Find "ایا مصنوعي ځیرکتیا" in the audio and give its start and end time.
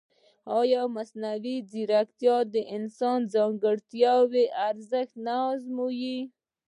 0.59-2.37